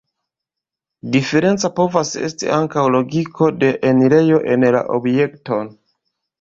Diferenca 1.15 1.69
povas 1.81 2.15
esti 2.29 2.51
ankaŭ 2.57 2.87
lokigo 2.97 3.53
de 3.61 3.71
enirejo 3.93 4.43
en 4.57 4.69
la 4.81 4.85
objekton. 5.01 5.75